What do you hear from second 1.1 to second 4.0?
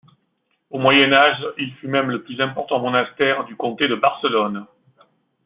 Âge, il fut même le plus important monastère du comté de